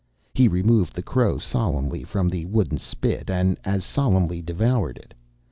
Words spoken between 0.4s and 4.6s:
removed the crow solemnly from the wooden spit and as solemnly